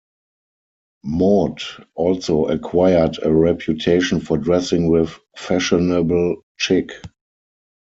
Maud 1.03 1.61
also 1.93 2.45
acquired 2.45 3.19
a 3.21 3.31
reputation 3.31 4.19
for 4.19 4.35
dressing 4.39 4.89
with 4.89 5.19
fashionable 5.37 6.41
chic. 6.57 6.93